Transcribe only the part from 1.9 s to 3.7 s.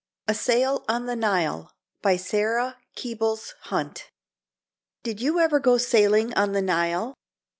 BY SARA KEABLES